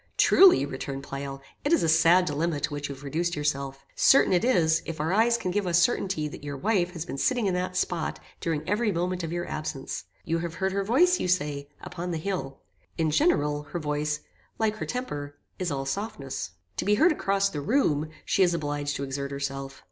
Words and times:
"Truly," 0.17 0.65
returned 0.65 1.03
Pleyel, 1.03 1.41
"it 1.63 1.71
is 1.71 1.83
a 1.83 1.87
sad 1.87 2.25
dilemma 2.25 2.59
to 2.61 2.73
which 2.73 2.89
you 2.89 2.95
have 2.95 3.03
reduced 3.03 3.35
yourself. 3.35 3.85
Certain 3.93 4.33
it 4.33 4.43
is, 4.43 4.81
if 4.87 4.99
our 4.99 5.13
eyes 5.13 5.37
can 5.37 5.51
give 5.51 5.67
us 5.67 5.77
certainty 5.77 6.27
that 6.27 6.43
your 6.43 6.57
wife 6.57 6.93
has 6.93 7.05
been 7.05 7.19
sitting 7.19 7.45
in 7.45 7.53
that 7.53 7.77
spot 7.77 8.19
during 8.39 8.67
every 8.67 8.91
moment 8.91 9.23
of 9.23 9.31
your 9.31 9.47
absence. 9.47 10.05
You 10.25 10.39
have 10.39 10.55
heard 10.55 10.71
her 10.71 10.83
voice, 10.83 11.19
you 11.19 11.27
say, 11.27 11.69
upon 11.81 12.09
the 12.09 12.17
hill. 12.17 12.61
In 12.97 13.11
general, 13.11 13.61
her 13.61 13.79
voice, 13.79 14.21
like 14.57 14.77
her 14.77 14.87
temper, 14.87 15.37
is 15.59 15.69
all 15.69 15.85
softness. 15.85 16.53
To 16.77 16.85
be 16.85 16.95
heard 16.95 17.11
across 17.11 17.49
the 17.49 17.61
room, 17.61 18.09
she 18.25 18.41
is 18.41 18.55
obliged 18.55 18.95
to 18.95 19.03
exert 19.03 19.29
herself. 19.29 19.79